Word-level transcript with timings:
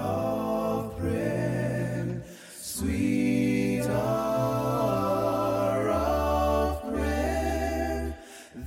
of 0.00 0.96
prayer, 0.96 2.22
sweet 2.58 3.82
hour 3.82 5.10
of 5.90 6.82
prayer 6.90 8.16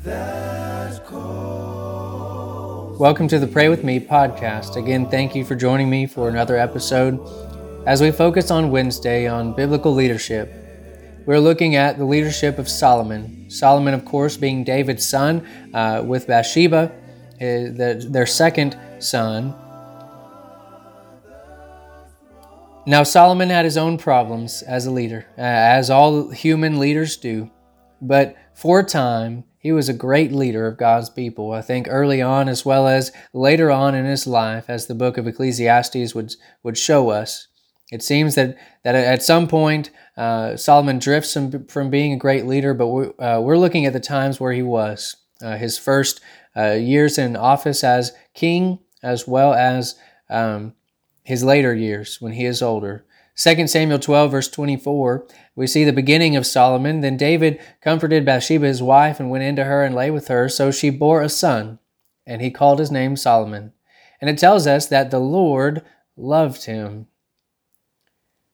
that 0.04 1.04
calls. 1.08 3.00
Welcome 3.00 3.28
to 3.30 3.40
the 3.40 3.48
Pray 3.48 3.68
With 3.68 3.84
Me 3.84 4.00
podcast. 4.00 4.76
Again, 4.76 5.10
thank 5.10 5.34
you 5.34 5.44
for 5.44 5.56
joining 5.56 5.90
me 5.90 6.06
for 6.06 6.30
another 6.30 6.58
episode. 6.58 7.20
As 7.88 8.00
we 8.00 8.12
focus 8.12 8.52
on 8.52 8.70
Wednesday 8.70 9.26
on 9.26 9.56
biblical 9.56 9.96
leadership, 9.96 10.54
we're 11.26 11.40
looking 11.40 11.76
at 11.76 11.98
the 11.98 12.06
leadership 12.06 12.60
of 12.60 12.70
Solomon. 12.70 13.50
Solomon, 13.50 13.96
of 13.96 14.06
course, 14.06 14.38
being 14.38 14.64
David's 14.64 15.10
son 15.10 15.48
uh, 15.74 16.04
with 16.06 16.28
Bathsheba 16.28 16.92
the, 17.42 18.08
their 18.10 18.26
second 18.26 18.78
son. 19.00 19.56
Now, 22.86 23.04
Solomon 23.04 23.50
had 23.50 23.66
his 23.66 23.78
own 23.78 23.98
problems 23.98 24.62
as 24.64 24.86
a 24.86 24.92
leader, 24.92 25.26
uh, 25.38 25.42
as 25.42 25.90
all 25.90 26.30
human 26.30 26.80
leaders 26.80 27.18
do. 27.18 27.50
But 28.02 28.36
for 28.54 28.80
a 28.80 28.84
time, 28.84 29.44
he 29.60 29.72
was 29.72 29.90
a 29.90 29.94
great 29.94 30.32
leader 30.32 30.66
of 30.66 30.78
God's 30.78 31.10
people. 31.10 31.52
I 31.52 31.62
think 31.62 31.88
early 31.90 32.22
on, 32.22 32.50
as 32.50 32.66
well 32.66 32.88
as 32.88 33.12
later 33.34 33.70
on 33.70 33.94
in 33.94 34.06
his 34.06 34.26
life, 34.26 34.66
as 34.68 34.88
the 34.88 34.96
book 34.96 35.18
of 35.18 35.28
Ecclesiastes 35.28 36.16
would, 36.16 36.36
would 36.64 36.78
show 36.78 37.10
us. 37.10 37.48
It 37.92 38.02
seems 38.02 38.36
that, 38.36 38.58
that 38.84 38.96
at 38.96 39.22
some 39.22 39.48
point, 39.48 39.92
uh, 40.18 40.56
Solomon 40.58 40.98
drifts 40.98 41.34
from, 41.34 41.68
from 41.68 41.90
being 41.90 42.14
a 42.14 42.18
great 42.18 42.46
leader, 42.48 42.74
but 42.74 42.88
we're, 42.88 43.14
uh, 43.20 43.40
we're 43.42 43.58
looking 43.58 43.86
at 43.86 43.94
the 43.94 44.00
times 44.00 44.40
where 44.40 44.54
he 44.54 44.64
was. 44.64 45.16
Uh, 45.42 45.58
his 45.58 45.78
first 45.78 46.22
uh, 46.56 46.72
years 46.72 47.18
in 47.18 47.36
office 47.36 47.84
as 47.84 48.14
king, 48.34 48.80
as 49.04 49.28
well 49.28 49.54
as 49.54 49.96
um, 50.30 50.74
his 51.24 51.44
later 51.44 51.74
years 51.74 52.20
when 52.20 52.34
he 52.34 52.46
is 52.46 52.62
older. 52.62 53.06
2 53.36 53.68
Samuel 53.68 53.98
12, 53.98 54.32
verse 54.32 54.48
24, 54.50 55.26
we 55.56 55.66
see 55.66 55.84
the 55.84 55.94
beginning 55.94 56.36
of 56.36 56.46
Solomon. 56.46 57.02
Then 57.02 57.18
David 57.18 57.60
comforted 57.82 58.26
Bathsheba, 58.26 58.68
his 58.68 58.84
wife, 58.84 59.20
and 59.20 59.30
went 59.30 59.44
into 59.44 59.64
her 59.64 59.84
and 59.84 59.96
lay 59.96 60.12
with 60.12 60.28
her. 60.28 60.50
So 60.50 60.70
she 60.70 60.90
bore 60.90 61.22
a 61.22 61.30
son, 61.30 61.80
and 62.26 62.42
he 62.42 62.52
called 62.52 62.80
his 62.80 62.92
name 62.92 63.16
Solomon. 63.16 63.74
And 64.20 64.30
it 64.30 64.38
tells 64.38 64.68
us 64.68 64.88
that 64.88 65.10
the 65.10 65.20
Lord 65.20 65.84
loved 66.16 66.66
him. 66.66 67.08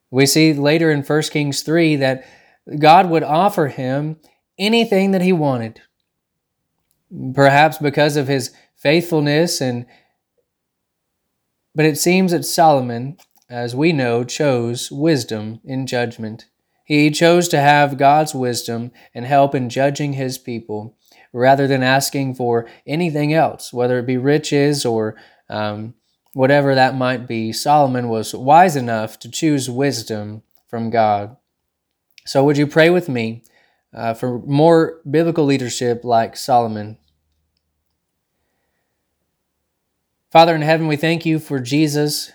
We 0.09 0.25
see 0.25 0.53
later 0.53 0.89
in 0.89 1.03
1 1.03 1.21
Kings 1.23 1.63
3 1.63 1.97
that 1.97 2.25
God 2.80 3.09
would 3.09 3.23
offer 3.23 3.67
him 3.67 4.17
anything 4.58 5.11
that 5.11 5.21
he 5.21 5.33
wanted 5.33 5.81
perhaps 7.33 7.77
because 7.77 8.16
of 8.16 8.27
his 8.27 8.52
faithfulness 8.75 9.61
and 9.61 9.86
but 11.77 11.86
it 11.86 11.99
seems 11.99 12.31
that 12.31 12.44
Solomon, 12.44 13.17
as 13.52 13.75
we 13.75 13.94
know, 13.94 14.23
chose 14.23 14.91
wisdom 14.91 15.59
in 15.64 15.86
judgment. 15.86 16.47
He 16.83 17.11
chose 17.11 17.47
to 17.49 17.59
have 17.59 17.99
God's 17.99 18.33
wisdom 18.33 18.91
and 19.14 19.25
help 19.25 19.53
in 19.53 19.69
judging 19.69 20.14
his 20.14 20.39
people 20.39 20.97
rather 21.31 21.67
than 21.67 21.83
asking 21.83 22.33
for 22.33 22.67
anything 22.88 23.31
else, 23.31 23.71
whether 23.71 23.99
it 23.99 24.08
be 24.08 24.17
riches 24.17 24.88
or 24.88 25.17
um, 25.49 25.94
whatever 26.33 26.73
that 26.73 26.95
might 26.95 27.27
be. 27.27 27.53
Solomon 27.53 28.09
was 28.09 28.33
wise 28.33 28.75
enough 28.75 29.19
to 29.19 29.30
choose 29.30 29.69
wisdom 29.69 30.42
from 30.67 30.89
God. 30.89 31.38
So, 32.25 32.44
would 32.44 32.58
you 32.58 32.66
pray 32.66 32.89
with 32.89 33.08
me 33.08 33.44
uh, 33.93 34.13
for 34.13 34.39
more 34.39 35.02
biblical 35.09 35.45
leadership 35.45 36.03
like 36.03 36.35
Solomon. 36.35 36.97
Father 40.31 40.53
in 40.53 40.61
heaven, 40.61 40.88
we 40.88 40.97
thank 40.97 41.25
you 41.25 41.39
for 41.39 41.59
Jesus, 41.59 42.31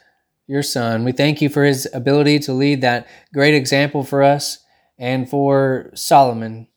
your 0.46 0.62
Son. 0.62 1.04
We 1.04 1.12
thank 1.12 1.42
you 1.42 1.48
for 1.48 1.64
his 1.64 1.86
ability 1.92 2.38
to 2.40 2.52
lead 2.52 2.80
that 2.80 3.06
great 3.32 3.54
example 3.54 4.02
for 4.02 4.22
us 4.22 4.64
and 4.98 5.28
for 5.28 5.90
Solomon, 5.94 6.68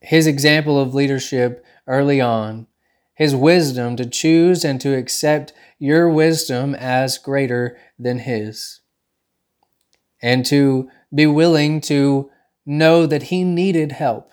his 0.00 0.26
example 0.26 0.78
of 0.78 0.94
leadership 0.94 1.64
early 1.86 2.20
on, 2.20 2.66
his 3.14 3.34
wisdom 3.34 3.96
to 3.96 4.06
choose 4.06 4.64
and 4.64 4.80
to 4.80 4.96
accept 4.96 5.52
your 5.78 6.08
wisdom 6.08 6.74
as 6.74 7.18
greater 7.18 7.76
than 7.98 8.20
his, 8.20 8.80
and 10.22 10.46
to 10.46 10.88
be 11.14 11.26
willing 11.26 11.80
to 11.80 12.30
know 12.70 13.04
that 13.04 13.24
he 13.24 13.42
needed 13.42 13.92
help 13.92 14.30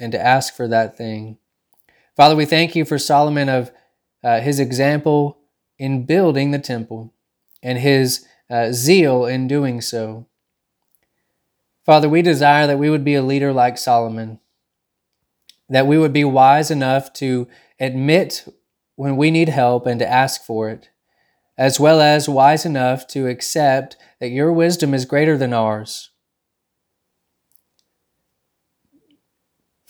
and 0.00 0.10
to 0.10 0.20
ask 0.20 0.56
for 0.56 0.66
that 0.66 0.96
thing. 0.96 1.36
Father, 2.16 2.34
we 2.34 2.46
thank 2.46 2.74
you 2.74 2.84
for 2.84 2.98
Solomon 2.98 3.48
of 3.48 3.70
uh, 4.22 4.40
his 4.40 4.58
example 4.58 5.38
in 5.78 6.06
building 6.06 6.50
the 6.50 6.58
temple 6.58 7.12
and 7.62 7.78
his 7.78 8.26
uh, 8.48 8.72
zeal 8.72 9.26
in 9.26 9.46
doing 9.46 9.80
so. 9.80 10.26
Father, 11.84 12.08
we 12.08 12.22
desire 12.22 12.66
that 12.66 12.78
we 12.78 12.88
would 12.88 13.04
be 13.04 13.14
a 13.14 13.22
leader 13.22 13.52
like 13.52 13.76
Solomon, 13.76 14.40
that 15.68 15.86
we 15.86 15.98
would 15.98 16.12
be 16.12 16.24
wise 16.24 16.70
enough 16.70 17.12
to 17.14 17.46
admit 17.78 18.46
when 18.96 19.16
we 19.16 19.30
need 19.30 19.50
help 19.50 19.86
and 19.86 20.00
to 20.00 20.10
ask 20.10 20.42
for 20.42 20.70
it, 20.70 20.88
as 21.58 21.78
well 21.78 22.00
as 22.00 22.28
wise 22.28 22.64
enough 22.64 23.06
to 23.08 23.26
accept 23.26 23.96
that 24.20 24.30
your 24.30 24.52
wisdom 24.52 24.94
is 24.94 25.04
greater 25.04 25.36
than 25.36 25.52
ours 25.52 26.10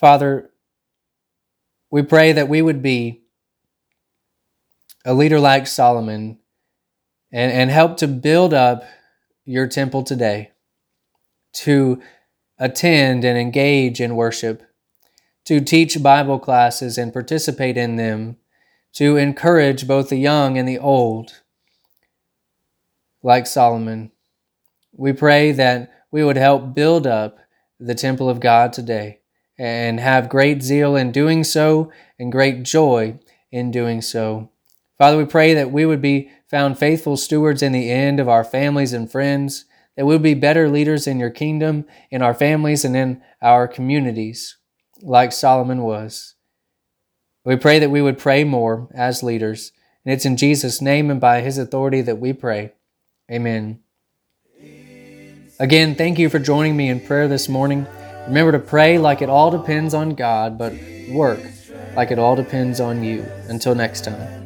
Father, 0.05 0.51
we 1.91 2.03
pray 2.03 2.33
that 2.33 2.47
we 2.47 2.61
would 2.61 2.83
be 2.83 3.23
a 5.03 5.15
leader 5.15 5.41
like 5.41 5.67
Solomon 5.67 6.41
and, 7.33 7.51
and 7.51 7.71
help 7.71 7.97
to 7.97 8.07
build 8.07 8.53
up 8.53 8.85
your 9.47 9.67
temple 9.67 10.03
today, 10.03 10.51
to 11.55 12.03
attend 12.59 13.25
and 13.25 13.39
engage 13.39 13.99
in 13.99 14.15
worship, 14.15 14.63
to 15.47 15.63
teach 15.63 16.03
Bible 16.03 16.39
classes 16.39 16.99
and 16.99 17.11
participate 17.11 17.79
in 17.79 17.97
them, 17.97 18.37
to 18.93 19.17
encourage 19.17 19.89
both 19.89 20.11
the 20.11 20.19
young 20.19 20.59
and 20.59 20.69
the 20.69 20.79
old, 20.79 21.41
like 23.23 23.47
Solomon. 23.47 24.13
We 24.93 25.15
pray 25.15 25.53
that 25.53 25.91
we 26.11 26.23
would 26.23 26.37
help 26.37 26.75
build 26.75 27.07
up 27.07 27.39
the 27.81 27.95
temple 27.95 28.29
of 28.29 28.41
God 28.41 28.75
today 28.75 29.21
and 29.59 30.01
have 30.01 30.29
great 30.29 30.63
zeal 30.63 30.97
in 30.97 31.13
doing 31.13 31.45
so 31.45 31.93
and 32.19 32.33
great 32.33 32.63
joy 32.63 33.19
in 33.51 33.71
doing 33.71 34.03
so. 34.03 34.51
Father, 34.99 35.17
we 35.17 35.25
pray 35.25 35.55
that 35.55 35.71
we 35.71 35.87
would 35.87 36.03
be 36.03 36.31
found 36.49 36.79
faithful 36.79 37.17
stewards 37.17 37.63
in 37.63 37.73
the 37.73 37.91
end 37.91 38.21
of 38.21 38.29
our 38.29 38.45
families 38.45 38.93
and 38.93 39.11
friends, 39.11 39.65
that 39.97 40.07
we 40.07 40.15
would 40.15 40.23
be 40.23 40.35
better 40.35 40.69
leaders 40.69 41.07
in 41.07 41.19
your 41.19 41.31
kingdom, 41.31 41.85
in 42.11 42.23
our 42.23 42.35
families, 42.35 42.85
and 42.85 42.97
in 42.97 43.23
our 43.43 43.67
communities, 43.67 44.57
like 45.03 45.33
Solomon 45.33 45.83
was. 45.83 46.35
We 47.45 47.57
pray 47.57 47.79
that 47.79 47.91
we 47.91 48.03
would 48.03 48.19
pray 48.19 48.45
more 48.45 48.89
as 48.95 49.23
leaders, 49.23 49.73
and 50.05 50.13
it's 50.13 50.25
in 50.25 50.37
Jesus' 50.37 50.81
name 50.81 51.11
and 51.11 51.21
by 51.21 51.41
his 51.41 51.59
authority 51.59 52.01
that 52.03 52.19
we 52.19 52.33
pray. 52.33 52.73
Amen. 53.31 53.81
Again, 55.61 55.95
thank 55.95 56.19
you 56.19 56.29
for 56.29 56.39
joining 56.39 56.77
me 56.77 56.89
in 56.89 57.01
prayer 57.01 57.29
this 57.29 57.49
morning. 57.49 57.87
Remember 58.27 58.53
to 58.53 58.59
pray 58.59 58.99
like 58.99 59.23
it 59.23 59.29
all 59.29 59.51
depends 59.51 59.95
on 59.95 60.15
God, 60.15 60.57
but 60.59 60.73
work 61.11 61.41
like 61.95 62.11
it 62.11 62.19
all 62.19 62.37
depends 62.37 62.81
on 62.81 63.05
you. 63.05 63.25
Until 63.49 63.75
next 63.75 64.05
time. 64.05 64.45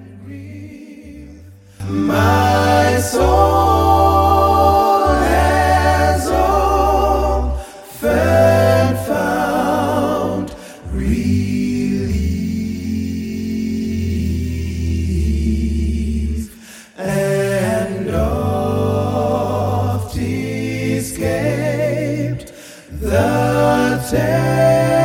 God's 23.29 24.11
hand. 24.13 24.98